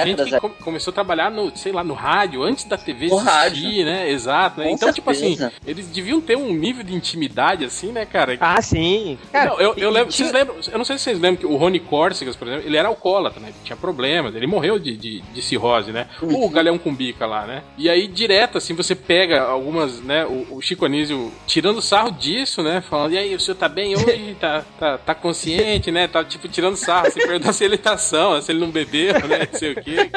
[0.00, 0.30] é gente décadas.
[0.34, 3.84] que com- começou a trabalhar no, sei lá, no rádio, antes da TV No existir,
[3.84, 4.10] né?
[4.10, 4.66] Exato, né?
[4.68, 5.52] Com Então, tipo assim, certeza.
[5.66, 8.36] eles deviam ter um nível de intimidade, assim, né, cara?
[8.40, 9.18] Ah, sim.
[9.32, 11.56] Cara, não, eu, eu lembro, vocês lembram, eu não sei se vocês lembram que o
[11.56, 13.48] Rony Córcegas, por exemplo, ele era alcoólatra, né?
[13.48, 16.08] Ele tinha problemas, ele morreu de, de, de cirrose, né?
[16.22, 16.44] Uhum.
[16.44, 17.62] O Galeão Cumbica lá, né?
[17.76, 20.24] E aí, direto, assim, você pega algumas, né?
[20.24, 22.80] O, o Chico Anísio tirando sarro disso, né?
[22.80, 24.36] Falando, e aí, o senhor tá bem hoje?
[24.40, 26.06] Tá, tá, tá consciente, né?
[26.08, 29.48] Tá, tipo, tirando sarro, assim, perguntando se ele tá são, se ele não bebeu, né?
[29.50, 30.10] Não sei o quê.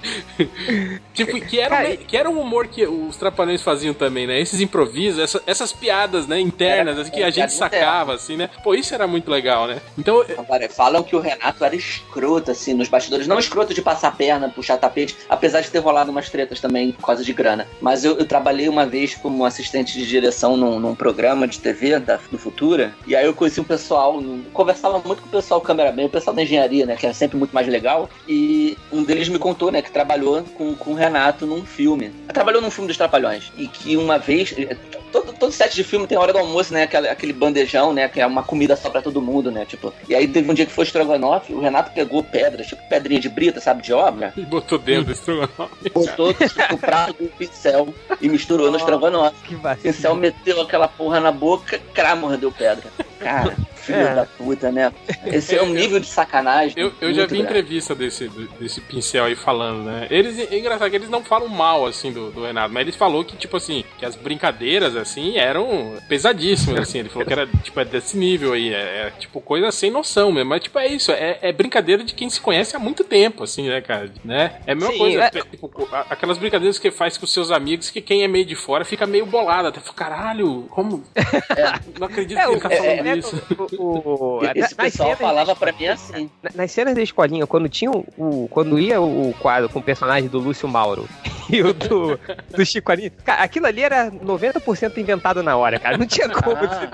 [1.14, 4.40] tipo, que era, Cara, que era um humor que os trapalhões faziam também, né?
[4.40, 8.48] Esses improvisos, essa- essas piadas, né, internas, Era- assim, que a gente sacava, assim, né?
[8.62, 9.80] Pô, isso era muito legal, né?
[9.98, 13.26] Então, Agora, falam que o Renato era escroto, assim, nos bastidores.
[13.26, 16.92] Não escroto de passar a perna, puxar tapete, apesar de ter rolado umas tretas também
[16.92, 17.66] por causa de grana.
[17.80, 21.98] Mas eu, eu trabalhei uma vez como assistente de direção num, num programa de TV
[21.98, 22.94] da, do Futura.
[23.06, 26.42] E aí eu conheci um pessoal, conversava muito com o pessoal cameraman, o pessoal da
[26.42, 26.96] engenharia, né?
[26.96, 28.08] Que é sempre muito mais legal.
[28.28, 32.12] E um deles me contou, né, que trabalhou com, com o Renato num filme.
[32.32, 33.52] Trabalhou num filme dos Trapalhões.
[33.56, 34.54] E que uma vez.
[34.56, 34.76] eh,
[35.10, 36.84] Todo, todo set de filme tem hora do almoço, né?
[36.84, 38.08] Aquele, aquele bandejão, né?
[38.08, 39.64] Que é uma comida só pra todo mundo, né?
[39.64, 39.92] Tipo.
[40.08, 43.28] E aí teve um dia que foi estrogonofe, o Renato pegou pedras, tipo pedrinha de
[43.28, 45.90] brita, sabe, de obra, e botou dentro do estrogonofe.
[45.92, 46.28] botou
[46.70, 49.34] no prato do pincel e misturou no estrogonofe.
[49.48, 49.82] Que O vacilo.
[49.92, 52.84] pincel meteu aquela porra na boca, crá, mordeu pedra.
[53.18, 53.56] Cara,
[53.92, 54.14] filho É.
[54.14, 54.92] da puta, né?
[55.26, 56.74] Esse é um nível de sacanagem.
[56.76, 57.42] Eu, eu já vi grande.
[57.42, 60.06] entrevista desse, desse pincel aí falando, né?
[60.10, 63.24] Eles, é engraçado que eles não falam mal, assim, do, do Renato, mas eles falou
[63.24, 66.98] que, tipo assim, que as brincadeiras, assim, eram pesadíssimas, assim.
[67.00, 70.30] Ele falou que era, tipo, é desse nível aí, é, é, tipo, coisa sem noção
[70.32, 70.50] mesmo.
[70.50, 73.68] Mas, tipo, é isso, é, é brincadeira de quem se conhece há muito tempo, assim,
[73.68, 74.10] né, cara?
[74.24, 74.60] Né?
[74.66, 77.90] É a mesma Sim, coisa, é- tipo, a- aquelas brincadeiras que faz com seus amigos
[77.90, 81.02] que quem é meio de fora fica meio bolado, até fala, caralho, como...
[81.98, 83.42] Não acredito É, que ele tá falando é, isso.
[83.78, 86.30] o- o- o- Esse pessoal falava pra mim assim.
[86.42, 90.28] Na- Nas cenas da escolinha, quando tinha o, quando ia o, quadro com o personagem
[90.28, 91.08] do Lúcio Mauro
[91.50, 92.18] e o do,
[92.56, 95.96] do Chico Anísio, cara, aquilo ali era 90% inventado na hora, cara.
[95.98, 96.56] Não tinha como.
[96.56, 96.90] Ah,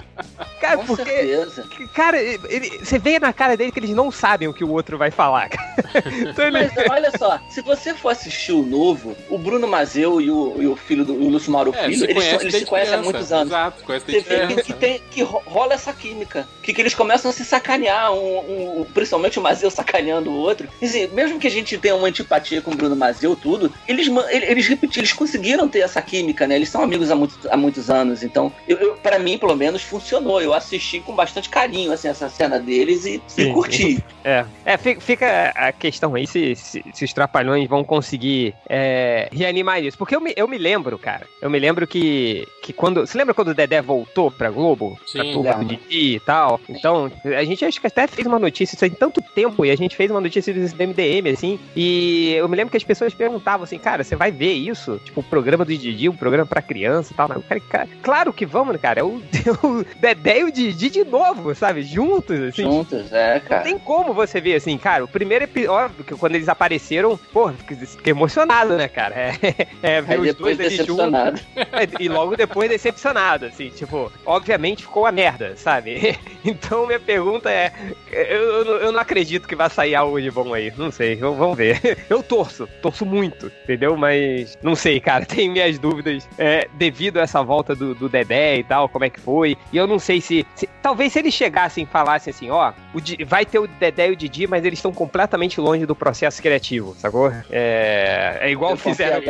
[0.60, 1.04] cara, com porque.
[1.04, 1.64] certeza.
[1.94, 4.96] Cara, ele, você vê na cara dele que eles não sabem o que o outro
[4.98, 5.66] vai falar, cara.
[6.30, 6.58] Então ele.
[6.58, 10.66] Mas olha só, se você for assistir o novo, o Bruno Mazeu e o, e
[10.66, 13.48] o filho do o Lúcio Mauro É, Filho, eles, eles se conhecem há muitos anos.
[13.48, 16.46] Exato, conhece Você vê que, que tem, que ro- rola essa química.
[16.66, 20.68] Que, que eles começam a se sacanear, um, um- principalmente o Mazeu sacaneando o outro.
[20.82, 24.66] Dizer, mesmo que a gente tenha uma antipatia com o Bruno Mazeu, tudo, eles, eles,
[24.66, 26.56] repetiram, eles conseguiram ter essa química, né?
[26.56, 28.24] Eles são amigos há, muito, há muitos anos.
[28.24, 30.42] Então, eu, eu, para mim, pelo menos, funcionou.
[30.42, 33.52] Eu assisti com bastante carinho assim, essa cena deles e, e Sim.
[33.52, 34.04] curti.
[34.24, 39.28] É, é fi- fica a questão aí se, se, se os trapalhões vão conseguir é,
[39.32, 39.96] reanimar isso.
[39.96, 41.26] Porque eu me, eu me lembro, cara.
[41.40, 43.06] Eu me lembro que, que quando.
[43.06, 44.98] Você lembra quando o Dedé voltou pra Globo?
[45.06, 45.64] Sim, pra turma do.
[45.66, 46.55] Didi e tal?
[46.68, 49.76] Então, a gente acho que até fez uma notícia, isso tem tanto tempo, e a
[49.76, 51.58] gente fez uma notícia do MDM, assim.
[51.74, 55.20] E eu me lembro que as pessoas perguntavam assim, cara, você vai vê isso, tipo,
[55.20, 57.28] o programa do Didi, um programa pra criança e tal.
[57.28, 59.00] Mas, cara, claro que vamos, cara.
[59.00, 59.20] É o,
[59.62, 61.82] o Dedé e o Didi de novo, sabe?
[61.82, 62.62] Juntos, assim.
[62.62, 63.64] Juntos, é, cara.
[63.64, 67.50] Não tem como você ver, assim, cara, o primeiro episódio, que quando eles apareceram, pô,
[67.52, 69.16] fiquei emocionado, né, cara?
[69.82, 71.42] É, é ver os dois ali juntos.
[71.98, 76.18] E logo depois decepcionado, assim, tipo, obviamente ficou uma merda, sabe?
[76.46, 77.72] Então minha pergunta é:
[78.10, 80.72] eu, eu não acredito que vai sair algo de bom aí.
[80.76, 81.98] Não sei, vamos ver.
[82.08, 83.96] Eu torço, torço muito, entendeu?
[83.96, 88.58] Mas não sei, cara, tenho minhas dúvidas é, devido a essa volta do, do, Dedé
[88.58, 89.56] e tal, como é que foi.
[89.72, 90.46] E eu não sei se.
[90.54, 94.12] se talvez se eles chegassem e falassem assim: ó, o, vai ter o Dedé e
[94.12, 97.32] o Didi, mas eles estão completamente longe do processo criativo, sacou?
[97.50, 99.20] É, é igual eu fizeram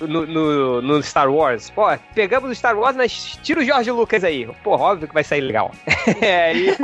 [0.00, 1.70] no, no, no, Star Wars.
[1.70, 4.46] Pô, pegamos o Star Wars, mas tira o George Lucas aí.
[4.62, 5.72] Pô, óbvio que vai sair legal.
[6.20, 6.76] é, e,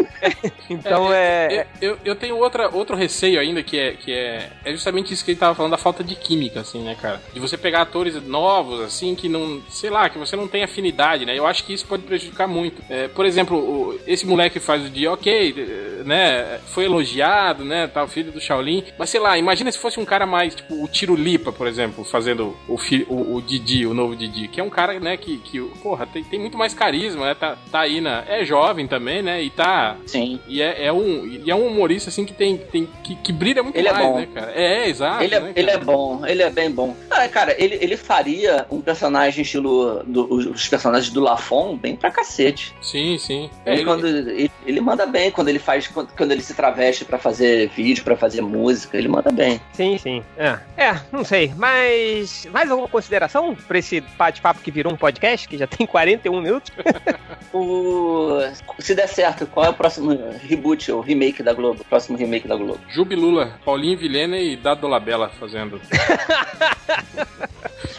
[0.70, 1.54] então é.
[1.54, 5.24] é eu, eu tenho outra, outro receio ainda que é, que é, é justamente isso
[5.24, 7.20] que ele tava falando da falta de química, assim, né, cara?
[7.32, 11.24] De você pegar atores novos, assim, que não, sei lá, que você não tem afinidade,
[11.26, 11.36] né?
[11.36, 12.82] Eu acho que isso pode prejudicar muito.
[12.88, 16.60] É, por exemplo, o, esse moleque faz o dia, ok, né?
[16.66, 17.86] Foi elogiado, né?
[17.86, 18.84] Tal, filho do Shaolin.
[18.98, 22.04] Mas sei lá, imagina se fosse um cara mais, tipo, o Tiro Lipa, por exemplo,
[22.04, 22.76] fazendo o,
[23.08, 26.22] o, o Didi, o novo Didi, que é um cara, né, que, que porra, tem,
[26.24, 27.34] tem muito mais carisma, né?
[27.34, 28.24] Tá, tá aí na.
[28.26, 29.42] É jovem também, né?
[29.42, 29.63] E tá.
[30.06, 30.40] Sim.
[30.46, 32.58] E é, é um, e é um humorista, assim, que tem.
[32.58, 34.18] tem que, que brilha muito ele é mais, é bom.
[34.18, 34.52] né, cara?
[34.54, 35.22] É, é exato.
[35.22, 36.96] Ele é, né, ele é bom, ele é bem bom.
[37.10, 40.02] Ah, cara, ele, ele faria um personagem estilo.
[40.04, 42.74] Do, os personagens do Lafon bem pra cacete.
[42.82, 43.50] Sim, sim.
[43.64, 43.84] Ele, ele...
[43.84, 45.86] Quando, ele, ele, manda bem quando ele faz.
[45.86, 49.60] Quando, quando ele se traveste para fazer vídeo, para fazer música, ele manda bem.
[49.72, 50.22] Sim, sim.
[50.36, 51.52] É, é não sei.
[51.56, 52.46] Mas.
[52.52, 56.72] Mais alguma consideração pra esse bate-papo que virou um podcast, que já tem 41 minutos?
[57.52, 58.40] o...
[58.78, 60.10] Se der certo, qual é o próximo
[60.42, 61.84] reboot ou remake da Globo?
[61.84, 62.80] Próximo remake da Globo?
[62.88, 65.80] Jubilula, Paulinho Vilhena e Dado Labella fazendo.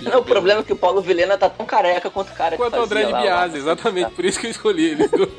[0.02, 2.78] Não, o problema é que o Paulo Vilhena tá tão careca quanto o cara quanto
[2.78, 5.32] o André de Biase, exatamente, por isso que eu escolhi eles dois.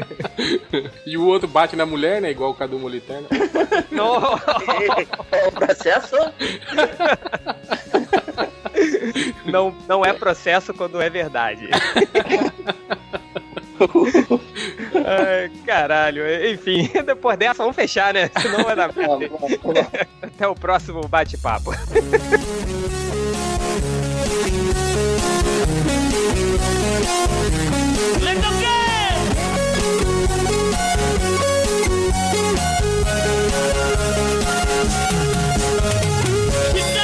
[1.06, 2.30] e o outro bate na mulher, né?
[2.30, 3.28] Igual o Cadu Moliterno.
[3.90, 4.14] Não.
[5.30, 6.16] É o processo?
[9.44, 11.68] Não, não é processo quando é verdade.
[14.94, 18.30] Ai, caralho, enfim, depois dessa vamos fechar, né?
[18.40, 21.72] Senão vai dar tá tá Até o próximo bate-papo.
[36.74, 37.03] Let's go!